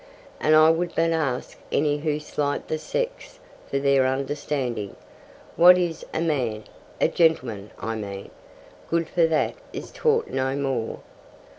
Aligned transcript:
And 0.39 0.55
I 0.55 0.71
would 0.71 0.95
but 0.95 1.11
ask 1.11 1.59
any 1.71 1.99
who 1.99 2.19
slight 2.19 2.67
the 2.69 2.79
sex 2.79 3.39
for 3.69 3.77
their 3.77 4.07
understanding, 4.07 4.95
"What 5.55 5.77
is 5.77 6.03
a 6.11 6.21
man 6.21 6.63
(a 6.99 7.07
gentleman 7.07 7.69
I 7.79 7.93
mean) 7.95 8.31
good 8.89 9.07
for 9.07 9.27
that 9.27 9.53
is 9.73 9.91
taught 9.91 10.25
no 10.25 10.55
more?" 10.55 11.01